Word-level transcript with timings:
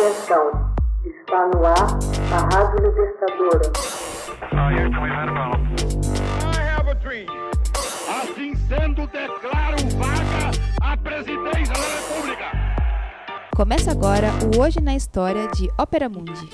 Atenção, 0.00 0.74
está 1.04 1.46
no 1.48 1.66
ar 1.66 1.76
a 2.32 2.56
Rádio 2.56 2.88
Libertadora. 2.88 3.70
Assim 8.08 8.54
sendo, 8.54 9.06
declaro 9.08 9.76
vaga 9.98 10.50
a 10.80 10.96
presidência 10.96 11.74
da 11.74 11.98
República. 11.98 12.44
Começa 13.54 13.90
agora 13.90 14.28
o 14.56 14.62
Hoje 14.62 14.80
na 14.80 14.96
História 14.96 15.46
de 15.48 15.68
Ópera 15.78 16.08
Mundi. 16.08 16.48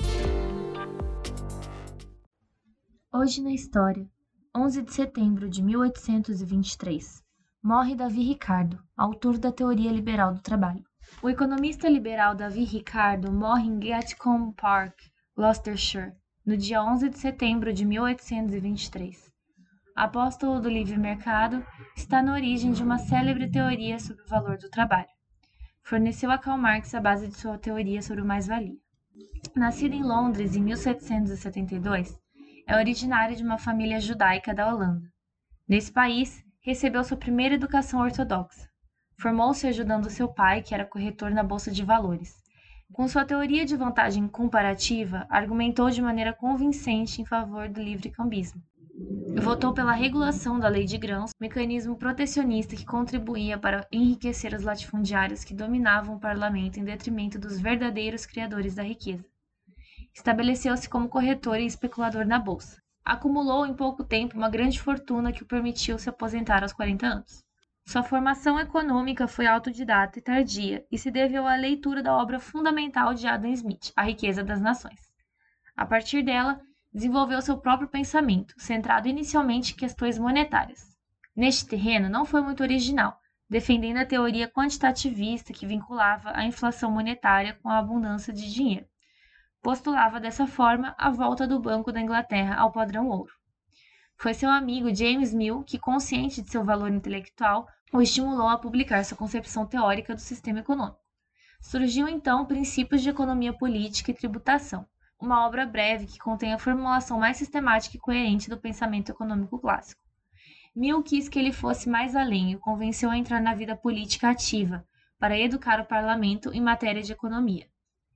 Hoje 3.13 3.41
na 3.41 3.53
História, 3.53 4.05
11 4.53 4.81
de 4.81 4.93
setembro 4.93 5.47
de 5.47 5.63
1823, 5.63 7.23
morre 7.63 7.95
Davi 7.95 8.23
Ricardo, 8.23 8.77
autor 8.97 9.37
da 9.37 9.53
Teoria 9.53 9.93
Liberal 9.93 10.33
do 10.33 10.41
Trabalho. 10.41 10.83
O 11.21 11.29
economista 11.29 11.89
liberal 11.89 12.35
Davi 12.35 12.63
Ricardo 12.63 13.31
morre 13.31 13.67
em 13.67 13.79
Gatcombe 13.79 14.53
Park, 14.55 14.99
Gloucestershire, 15.35 16.13
no 16.45 16.55
dia 16.55 16.83
11 16.83 17.09
de 17.09 17.17
setembro 17.17 17.73
de 17.73 17.83
1823. 17.85 19.31
Apóstolo 19.95 20.61
do 20.61 20.69
livre 20.69 20.95
mercado, 20.95 21.65
está 21.95 22.21
na 22.21 22.33
origem 22.33 22.71
de 22.71 22.83
uma 22.83 22.99
célebre 22.99 23.49
teoria 23.49 23.99
sobre 23.99 24.21
o 24.23 24.27
valor 24.27 24.57
do 24.57 24.69
trabalho. 24.69 25.09
Forneceu 25.81 26.29
a 26.29 26.37
Karl 26.37 26.57
Marx 26.57 26.93
a 26.93 27.01
base 27.01 27.27
de 27.27 27.35
sua 27.35 27.57
teoria 27.57 28.01
sobre 28.01 28.21
o 28.21 28.25
mais-valia. 28.25 28.77
Nascido 29.55 29.95
em 29.95 30.03
Londres 30.03 30.55
em 30.55 30.61
1772, 30.61 32.15
é 32.67 32.75
originário 32.75 33.35
de 33.35 33.43
uma 33.43 33.57
família 33.57 33.99
judaica 33.99 34.53
da 34.53 34.71
Holanda. 34.71 35.11
Nesse 35.67 35.91
país, 35.91 36.43
recebeu 36.61 37.03
sua 37.03 37.17
primeira 37.17 37.55
educação 37.55 38.01
ortodoxa. 38.01 38.69
Formou-se 39.19 39.65
ajudando 39.65 40.09
seu 40.09 40.27
pai, 40.27 40.61
que 40.61 40.75
era 40.75 40.85
corretor 40.85 41.31
na 41.31 41.43
bolsa 41.43 41.71
de 41.71 41.83
valores. 41.83 42.35
Com 42.93 43.07
sua 43.07 43.25
teoria 43.25 43.65
de 43.65 43.75
vantagem 43.75 44.27
comparativa, 44.27 45.25
argumentou 45.29 45.89
de 45.89 46.01
maneira 46.01 46.31
convincente 46.31 47.21
em 47.21 47.25
favor 47.25 47.67
do 47.67 47.81
livre 47.81 48.11
cambismo. 48.11 48.61
Votou 49.41 49.73
pela 49.73 49.91
regulação 49.91 50.59
da 50.59 50.67
lei 50.67 50.85
de 50.85 50.97
grãos, 50.97 51.31
mecanismo 51.39 51.95
protecionista 51.95 52.75
que 52.75 52.85
contribuía 52.85 53.57
para 53.57 53.87
enriquecer 53.91 54.53
os 54.53 54.63
latifundiários 54.63 55.43
que 55.43 55.53
dominavam 55.53 56.15
o 56.15 56.19
parlamento 56.19 56.79
em 56.79 56.83
detrimento 56.83 57.39
dos 57.39 57.59
verdadeiros 57.59 58.25
criadores 58.25 58.75
da 58.75 58.83
riqueza. 58.83 59.25
Estabeleceu-se 60.13 60.87
como 60.87 61.09
corretor 61.09 61.59
e 61.59 61.65
especulador 61.65 62.25
na 62.25 62.39
bolsa. 62.39 62.81
Acumulou 63.03 63.65
em 63.65 63.73
pouco 63.73 64.03
tempo 64.03 64.37
uma 64.37 64.49
grande 64.49 64.79
fortuna 64.79 65.31
que 65.31 65.43
o 65.43 65.47
permitiu 65.47 65.97
se 65.97 66.09
aposentar 66.09 66.63
aos 66.63 66.73
40 66.73 67.05
anos. 67.05 67.46
Sua 67.87 68.03
formação 68.03 68.59
econômica 68.59 69.29
foi 69.29 69.47
autodidata 69.47 70.19
e 70.19 70.21
tardia 70.21 70.85
e 70.91 70.97
se 70.97 71.09
deveu 71.09 71.47
à 71.47 71.55
leitura 71.55 72.03
da 72.03 72.13
obra 72.17 72.37
fundamental 72.37 73.13
de 73.13 73.25
Adam 73.25 73.49
Smith, 73.51 73.93
A 73.95 74.03
Riqueza 74.03 74.43
das 74.43 74.59
Nações. 74.59 74.99
A 75.73 75.85
partir 75.85 76.21
dela, 76.21 76.59
desenvolveu 76.93 77.41
seu 77.41 77.57
próprio 77.57 77.87
pensamento, 77.87 78.53
centrado 78.57 79.07
inicialmente 79.07 79.71
em 79.71 79.77
questões 79.77 80.19
monetárias. 80.19 80.97
Neste 81.33 81.65
terreno, 81.65 82.09
não 82.09 82.25
foi 82.25 82.41
muito 82.41 82.61
original, 82.61 83.17
defendendo 83.49 83.99
a 83.99 84.05
teoria 84.05 84.51
quantitativista 84.51 85.53
que 85.53 85.65
vinculava 85.65 86.31
a 86.35 86.43
inflação 86.43 86.91
monetária 86.91 87.57
com 87.63 87.69
a 87.69 87.77
abundância 87.77 88.33
de 88.33 88.53
dinheiro. 88.53 88.85
Postulava 89.61 90.19
dessa 90.19 90.45
forma 90.45 90.93
a 90.97 91.09
volta 91.09 91.47
do 91.47 91.57
Banco 91.57 91.93
da 91.93 92.01
Inglaterra 92.01 92.55
ao 92.55 92.69
padrão 92.69 93.07
ouro. 93.07 93.31
Foi 94.17 94.33
seu 94.33 94.49
amigo 94.49 94.93
James 94.93 95.33
Mill 95.33 95.63
que, 95.63 95.79
consciente 95.79 96.41
de 96.41 96.51
seu 96.51 96.65
valor 96.65 96.91
intelectual, 96.91 97.65
o 97.93 98.01
estimulou 98.01 98.49
a 98.49 98.57
publicar 98.57 99.03
sua 99.05 99.17
concepção 99.17 99.65
teórica 99.65 100.13
do 100.13 100.21
sistema 100.21 100.59
econômico. 100.59 100.99
Surgiu 101.61 102.07
então 102.07 102.45
Princípios 102.45 103.01
de 103.01 103.09
Economia 103.09 103.53
Política 103.53 104.11
e 104.11 104.13
Tributação, 104.13 104.85
uma 105.19 105.47
obra 105.47 105.65
breve 105.65 106.05
que 106.05 106.19
contém 106.19 106.53
a 106.53 106.59
formulação 106.59 107.19
mais 107.19 107.37
sistemática 107.37 107.95
e 107.95 107.99
coerente 107.99 108.49
do 108.49 108.57
pensamento 108.57 109.11
econômico 109.11 109.57
clássico. 109.57 110.01
Mill 110.75 111.01
quis 111.01 111.27
que 111.27 111.39
ele 111.39 111.51
fosse 111.51 111.89
mais 111.89 112.15
além 112.15 112.51
e 112.51 112.55
o 112.55 112.59
convenceu 112.59 113.09
a 113.09 113.17
entrar 113.17 113.41
na 113.41 113.55
vida 113.55 113.75
política 113.75 114.29
ativa, 114.29 114.85
para 115.17 115.39
educar 115.39 115.79
o 115.79 115.85
parlamento 115.85 116.53
em 116.53 116.61
matéria 116.61 117.01
de 117.01 117.11
economia. 117.11 117.67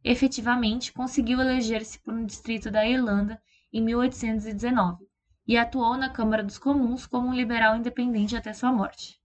Efetivamente, 0.03 0.94
conseguiu 0.94 1.40
eleger-se 1.40 2.00
por 2.00 2.13
um 2.13 2.25
distrito 2.25 2.69
da 2.69 2.88
Irlanda 2.88 3.41
em 3.73 3.81
1819 3.81 5.07
e 5.47 5.57
atuou 5.57 5.97
na 5.97 6.09
Câmara 6.09 6.44
dos 6.44 6.59
Comuns 6.59 7.07
como 7.07 7.28
um 7.28 7.34
liberal 7.34 7.75
independente 7.75 8.35
até 8.35 8.53
sua 8.53 8.72
morte. 8.72 9.21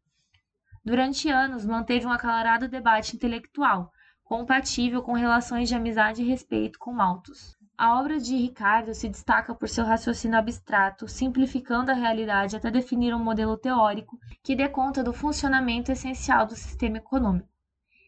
Durante 0.87 1.29
anos, 1.29 1.67
manteve 1.67 2.07
um 2.07 2.13
acalorado 2.13 2.69
debate 2.69 3.17
intelectual, 3.17 3.91
compatível 4.23 5.03
com 5.03 5.15
relações 5.15 5.69
de 5.69 5.75
amizade 5.75 6.23
e 6.23 6.25
respeito 6.25 6.79
com 6.79 6.93
Malthus. 6.93 7.57
A 7.77 7.99
obra 7.99 8.21
de 8.21 8.37
Ricardo 8.37 8.95
se 8.95 9.09
destaca 9.09 9.53
por 9.53 9.69
seu 9.69 9.85
raciocínio 9.85 10.39
abstrato, 10.39 11.09
simplificando 11.09 11.91
a 11.91 11.95
realidade 11.95 12.55
até 12.55 12.71
definir 12.71 13.13
um 13.13 13.19
modelo 13.19 13.57
teórico 13.57 14.17
que 14.45 14.55
dê 14.55 14.69
conta 14.69 15.03
do 15.03 15.13
funcionamento 15.13 15.91
essencial 15.91 16.47
do 16.47 16.55
sistema 16.55 16.99
econômico. 16.99 17.49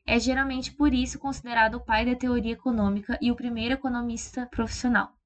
É 0.06 0.20
geralmente 0.20 0.72
por 0.72 0.94
isso 0.94 1.18
considerado 1.18 1.74
o 1.74 1.84
pai 1.84 2.06
da 2.06 2.14
teoria 2.14 2.52
econômica 2.52 3.18
e 3.20 3.32
o 3.32 3.34
primeiro 3.34 3.74
economista 3.74 4.46
profissional. 4.46 5.17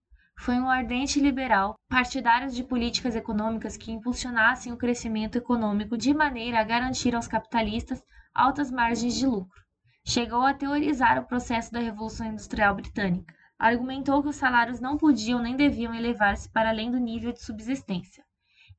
Foi 0.42 0.58
um 0.58 0.68
ardente 0.68 1.20
liberal, 1.20 1.76
partidário 1.88 2.50
de 2.50 2.64
políticas 2.64 3.14
econômicas 3.14 3.76
que 3.76 3.92
impulsionassem 3.92 4.72
o 4.72 4.76
crescimento 4.76 5.38
econômico 5.38 5.96
de 5.96 6.12
maneira 6.12 6.58
a 6.58 6.64
garantir 6.64 7.14
aos 7.14 7.28
capitalistas 7.28 8.04
altas 8.34 8.68
margens 8.68 9.14
de 9.14 9.24
lucro. 9.24 9.62
Chegou 10.04 10.42
a 10.42 10.52
teorizar 10.52 11.16
o 11.16 11.26
processo 11.28 11.70
da 11.70 11.78
Revolução 11.78 12.26
Industrial 12.26 12.74
Britânica. 12.74 13.32
Argumentou 13.56 14.20
que 14.20 14.30
os 14.30 14.34
salários 14.34 14.80
não 14.80 14.98
podiam 14.98 15.40
nem 15.40 15.54
deviam 15.54 15.94
elevar-se 15.94 16.50
para 16.50 16.70
além 16.70 16.90
do 16.90 16.98
nível 16.98 17.32
de 17.32 17.40
subsistência. 17.40 18.24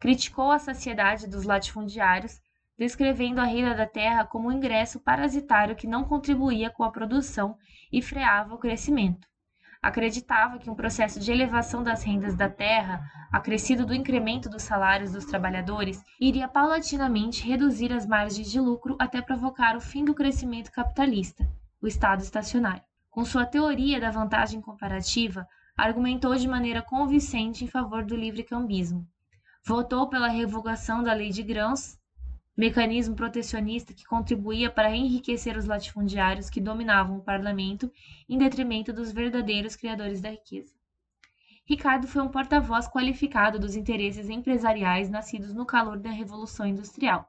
Criticou 0.02 0.52
a 0.52 0.60
saciedade 0.60 1.30
dos 1.30 1.46
latifundiários, 1.46 2.42
descrevendo 2.78 3.40
a 3.40 3.46
renda 3.46 3.74
da 3.74 3.88
terra 3.88 4.26
como 4.26 4.50
um 4.50 4.52
ingresso 4.52 5.00
parasitário 5.00 5.78
que 5.78 5.88
não 5.88 6.04
contribuía 6.04 6.70
com 6.70 6.84
a 6.84 6.92
produção 6.92 7.56
e 7.90 8.02
freava 8.02 8.54
o 8.54 8.58
crescimento 8.58 9.26
acreditava 9.84 10.58
que 10.58 10.70
um 10.70 10.76
processo 10.76 11.20
de 11.20 11.30
elevação 11.30 11.84
das 11.84 12.04
rendas 12.04 12.34
da 12.36 12.50
terra, 12.50 13.06
acrescido 13.30 13.86
do 13.86 13.94
incremento 13.94 14.50
dos 14.50 14.64
salários 14.64 15.12
dos 15.12 15.26
trabalhadores, 15.26 16.02
iria 16.18 16.48
paulatinamente 16.48 17.46
reduzir 17.46 17.92
as 17.92 18.06
margens 18.06 18.50
de 18.50 18.62
lucro 18.62 18.96
até 18.98 19.22
provocar 19.22 19.76
o 19.76 19.82
fim 19.82 20.06
do 20.06 20.14
crescimento 20.14 20.72
capitalista, 20.72 21.46
o 21.82 21.88
Estado 21.88 22.22
estacionário. 22.22 22.82
Com 23.12 23.26
sua 23.26 23.46
teoria 23.46 24.00
da 24.00 24.10
vantagem 24.10 24.62
comparativa, 24.62 25.46
argumentou 25.76 26.34
de 26.36 26.48
maneira 26.48 26.82
convincente 26.82 27.66
em 27.66 27.68
favor 27.68 28.06
do 28.06 28.16
livre 28.16 28.44
cambismo. 28.44 29.06
Votou 29.66 30.08
pela 30.08 30.30
revogação 30.30 31.04
da 31.04 31.14
lei 31.14 31.30
de 31.30 31.44
grãos 31.44 31.98
mecanismo 32.56 33.16
protecionista 33.16 33.94
que 33.94 34.06
contribuía 34.06 34.70
para 34.70 34.96
enriquecer 34.96 35.58
os 35.58 35.66
latifundiários 35.66 36.50
que 36.50 36.62
dominavam 36.62 37.18
o 37.18 37.24
parlamento 37.24 37.92
em 38.30 38.38
detrimento 38.38 38.94
dos 38.94 39.12
verdadeiros 39.12 39.76
criadores 39.76 40.22
da 40.22 40.30
riqueza. 40.30 40.74
Ricardo 41.66 42.08
foi 42.08 42.22
um 42.22 42.28
porta-voz 42.28 42.88
qualificado 42.88 43.58
dos 43.58 43.76
interesses 43.76 44.30
empresariais 44.30 45.10
nascidos 45.10 45.54
no 45.54 45.66
calor 45.66 45.98
da 45.98 46.12
Revolução 46.12 46.66
Industrial. 46.66 47.28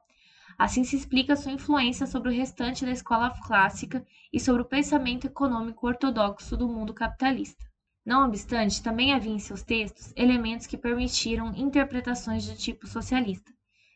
Assim 0.57 0.83
se 0.83 0.95
explica 0.95 1.35
sua 1.35 1.53
influência 1.53 2.05
sobre 2.05 2.29
o 2.29 2.33
restante 2.33 2.85
da 2.85 2.91
escola 2.91 3.33
clássica 3.45 4.05
e 4.31 4.39
sobre 4.39 4.61
o 4.61 4.65
pensamento 4.65 5.25
econômico 5.25 5.87
ortodoxo 5.87 6.55
do 6.55 6.67
mundo 6.67 6.93
capitalista. 6.93 7.65
Não 8.05 8.27
obstante, 8.27 8.83
também 8.83 9.13
havia 9.13 9.31
em 9.31 9.39
seus 9.39 9.63
textos 9.63 10.13
elementos 10.15 10.67
que 10.67 10.77
permitiram 10.77 11.55
interpretações 11.55 12.43
de 12.43 12.55
tipo 12.55 12.85
socialista. 12.85 13.54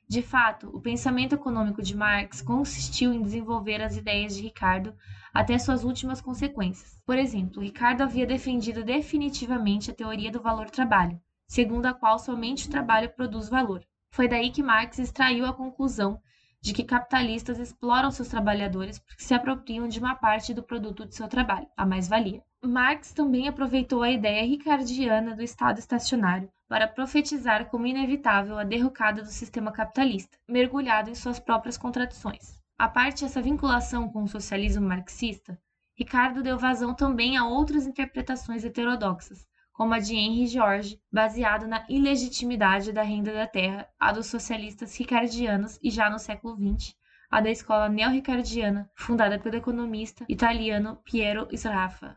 De 0.09 0.23
fato, 0.23 0.75
o 0.75 0.81
pensamento 0.81 1.35
econômico 1.35 1.83
de 1.83 1.95
Marx 1.95 2.41
consistiu 2.41 3.13
em 3.13 3.21
desenvolver 3.21 3.79
as 3.79 3.95
ideias 3.95 4.35
de 4.35 4.41
Ricardo 4.41 4.91
até 5.31 5.55
suas 5.59 5.83
últimas 5.83 6.19
consequências. 6.19 6.99
Por 7.05 7.15
exemplo, 7.15 7.61
Ricardo 7.61 8.01
havia 8.01 8.25
defendido 8.25 8.83
definitivamente 8.83 9.91
a 9.91 9.93
teoria 9.93 10.31
do 10.31 10.41
valor-trabalho, 10.41 11.21
segundo 11.47 11.85
a 11.85 11.93
qual 11.93 12.17
somente 12.17 12.67
o 12.67 12.71
trabalho 12.71 13.11
produz 13.11 13.49
valor. 13.49 13.85
Foi 14.09 14.27
daí 14.27 14.49
que 14.49 14.63
Marx 14.63 14.97
extraiu 14.97 15.45
a 15.45 15.53
conclusão 15.53 16.19
de 16.59 16.73
que 16.73 16.83
capitalistas 16.83 17.59
exploram 17.59 18.09
seus 18.09 18.29
trabalhadores 18.29 18.97
porque 18.97 19.21
se 19.21 19.35
apropriam 19.35 19.87
de 19.87 19.99
uma 19.99 20.15
parte 20.15 20.55
do 20.55 20.63
produto 20.63 21.05
de 21.05 21.13
seu 21.13 21.27
trabalho, 21.27 21.67
a 21.77 21.85
mais-valia. 21.85 22.41
Marx 22.63 23.13
também 23.13 23.47
aproveitou 23.47 24.01
a 24.01 24.09
ideia 24.09 24.43
ricardiana 24.43 25.35
do 25.35 25.43
Estado 25.43 25.77
estacionário 25.77 26.51
para 26.69 26.87
profetizar 26.87 27.65
como 27.65 27.87
inevitável 27.87 28.59
a 28.59 28.63
derrocada 28.63 29.23
do 29.23 29.29
sistema 29.29 29.71
capitalista, 29.71 30.37
mergulhado 30.47 31.09
em 31.09 31.15
suas 31.15 31.39
próprias 31.39 31.77
contradições. 31.77 32.61
A 32.77 32.87
parte 32.87 33.25
essa 33.25 33.41
vinculação 33.41 34.07
com 34.07 34.23
o 34.23 34.27
socialismo 34.27 34.87
marxista, 34.87 35.59
Ricardo 35.95 36.43
deu 36.43 36.57
vazão 36.57 36.93
também 36.93 37.35
a 37.35 37.45
outras 37.45 37.87
interpretações 37.87 38.63
heterodoxas, 38.63 39.45
como 39.73 39.95
a 39.95 39.99
de 39.99 40.15
Henry 40.15 40.45
George, 40.45 41.01
baseado 41.11 41.67
na 41.67 41.85
ilegitimidade 41.89 42.93
da 42.93 43.01
renda 43.01 43.33
da 43.33 43.47
terra, 43.47 43.89
a 43.99 44.11
dos 44.11 44.27
socialistas 44.27 44.95
ricardianos 44.95 45.79
e 45.81 45.89
já 45.89 46.09
no 46.09 46.19
século 46.19 46.55
XX, 46.55 46.95
a 47.31 47.41
da 47.41 47.49
escola 47.49 47.89
neo-ricardiana, 47.89 48.89
fundada 48.95 49.39
pelo 49.39 49.55
economista 49.55 50.23
italiano 50.29 51.01
Piero 51.03 51.47
Sraffa. 51.51 52.15